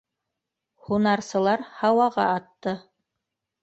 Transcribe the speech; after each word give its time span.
Һунарсылар 0.87 1.69
һауаға 1.83 2.29
атты. 2.35 2.79